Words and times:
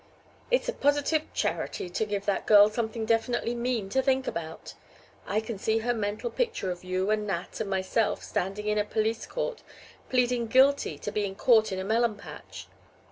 It's 0.49 0.67
a 0.67 0.73
positive 0.73 1.31
charity 1.31 1.87
to 1.87 2.05
give 2.07 2.25
that 2.25 2.47
girl 2.47 2.71
something 2.71 3.05
definitely 3.05 3.53
mean 3.53 3.87
to 3.89 4.01
think 4.01 4.25
about. 4.25 4.73
I 5.27 5.39
can 5.39 5.59
see 5.59 5.77
her 5.85 5.93
mental 5.93 6.31
picture 6.31 6.71
of 6.71 6.83
you 6.83 7.11
and 7.11 7.27
Nat 7.27 7.59
and 7.59 7.69
myself 7.69 8.23
standing 8.23 8.65
in 8.65 8.79
a 8.79 8.83
police 8.83 9.27
court 9.27 9.61
pleading 10.09 10.47
'Guilty' 10.47 10.97
to 10.97 11.11
being 11.11 11.35
caught 11.35 11.71
in 11.71 11.77
a 11.77 11.83
melon 11.83 12.15
patch. 12.15 12.67